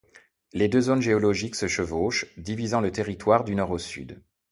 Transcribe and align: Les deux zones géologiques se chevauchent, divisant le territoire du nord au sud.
Les 0.53 0.67
deux 0.67 0.81
zones 0.81 1.03
géologiques 1.03 1.53
se 1.55 1.67
chevauchent, 1.67 2.25
divisant 2.35 2.81
le 2.81 2.91
territoire 2.91 3.43
du 3.43 3.53
nord 3.53 3.69
au 3.69 3.77
sud. 3.77 4.19